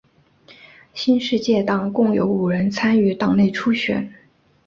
[0.95, 4.11] 新世界党共有五人参与党内初选。